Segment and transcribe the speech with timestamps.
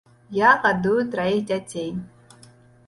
[0.37, 1.89] Я гадую траіх дзяцей.